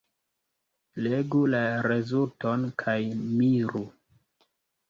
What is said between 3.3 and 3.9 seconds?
miru.